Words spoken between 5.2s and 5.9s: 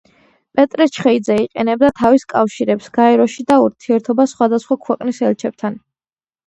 ელჩებთან.